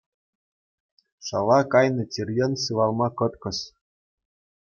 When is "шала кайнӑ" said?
1.25-2.03